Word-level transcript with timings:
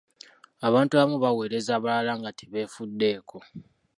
Abantu 0.67 0.91
abamu 0.93 1.17
baweereza 1.23 1.71
abalala 1.77 2.13
nga 2.19 2.31
tebeefuddeko. 2.37 3.37